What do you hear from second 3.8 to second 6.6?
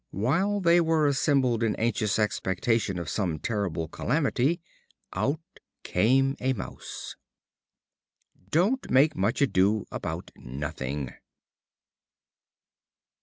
calamity, out came a